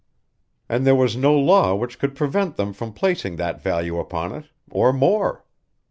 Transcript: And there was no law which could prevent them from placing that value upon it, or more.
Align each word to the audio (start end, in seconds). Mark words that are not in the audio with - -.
And 0.67 0.83
there 0.83 0.95
was 0.95 1.15
no 1.15 1.37
law 1.37 1.75
which 1.75 1.99
could 1.99 2.15
prevent 2.15 2.55
them 2.55 2.73
from 2.73 2.91
placing 2.91 3.35
that 3.35 3.61
value 3.61 3.99
upon 3.99 4.33
it, 4.33 4.45
or 4.71 4.91
more. 4.91 5.45